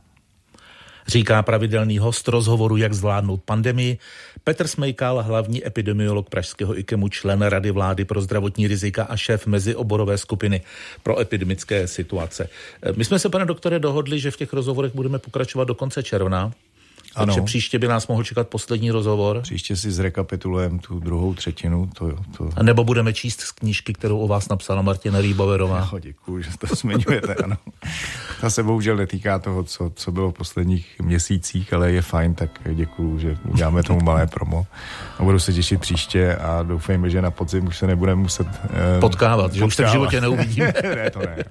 Říká 1.10 1.42
pravidelný 1.42 1.98
host 1.98 2.28
rozhovoru, 2.28 2.76
jak 2.76 2.94
zvládnout 2.94 3.42
pandemii, 3.44 3.98
Petr 4.44 4.66
Smejkal, 4.66 5.22
hlavní 5.22 5.66
epidemiolog 5.66 6.30
Pražského 6.30 6.78
IKEMu, 6.78 7.08
člen 7.08 7.42
Rady 7.42 7.70
vlády 7.70 8.04
pro 8.04 8.20
zdravotní 8.20 8.68
rizika 8.68 9.04
a 9.04 9.16
šéf 9.16 9.46
mezioborové 9.46 10.18
skupiny 10.18 10.60
pro 11.02 11.20
epidemické 11.20 11.88
situace. 11.88 12.48
My 12.96 13.04
jsme 13.04 13.18
se, 13.18 13.28
pane 13.28 13.44
doktore, 13.44 13.78
dohodli, 13.78 14.20
že 14.20 14.30
v 14.30 14.36
těch 14.36 14.52
rozhovorech 14.52 14.94
budeme 14.94 15.18
pokračovat 15.18 15.64
do 15.64 15.74
konce 15.74 16.02
června. 16.02 16.52
Ano. 17.14 17.26
Takže 17.26 17.42
příště 17.42 17.78
by 17.78 17.88
nás 17.88 18.08
mohl 18.08 18.24
čekat 18.24 18.48
poslední 18.48 18.90
rozhovor. 18.90 19.40
Příště 19.40 19.76
si 19.76 19.90
zrekapitulujeme 19.90 20.78
tu 20.78 21.00
druhou 21.00 21.34
třetinu. 21.34 21.90
To, 21.94 22.16
to... 22.36 22.50
A 22.56 22.62
nebo 22.62 22.84
budeme 22.84 23.12
číst 23.12 23.40
z 23.40 23.52
knížky, 23.52 23.92
kterou 23.92 24.18
o 24.18 24.28
vás 24.28 24.48
napsala 24.48 24.82
Martina 24.82 25.20
Rýboverová. 25.20 25.88
No, 25.92 25.98
děkuji, 25.98 26.42
že 26.42 26.50
to 26.58 26.66
zmiňujete, 26.74 27.34
ano. 27.34 27.56
Ta 28.40 28.50
se 28.50 28.62
bohužel 28.62 28.96
netýká 28.96 29.38
toho, 29.38 29.64
co, 29.64 29.92
co 29.94 30.12
bylo 30.12 30.30
v 30.30 30.34
posledních 30.34 31.00
měsících, 31.00 31.72
ale 31.72 31.92
je 31.92 32.02
fajn, 32.02 32.34
tak 32.34 32.50
děkuji, 32.74 33.18
že 33.18 33.38
uděláme 33.48 33.82
tomu 33.82 34.00
malé 34.00 34.26
promo. 34.26 34.66
A 35.18 35.22
budu 35.22 35.38
se 35.38 35.52
těšit 35.52 35.80
příště 35.80 36.36
a 36.36 36.62
doufejme, 36.62 37.10
že 37.10 37.22
na 37.22 37.30
podzim 37.30 37.66
už 37.66 37.78
se 37.78 37.86
nebudeme 37.86 38.22
muset 38.22 38.46
uh, 38.46 38.52
potkávat, 38.52 39.00
potkávat, 39.00 39.52
že 39.52 39.64
už 39.64 39.74
se 39.74 39.84
v 39.84 39.88
životě 39.88 40.20
neuvidíme. 40.20 40.72
ne, 40.82 41.10
to 41.10 41.18
ne. 41.18 41.44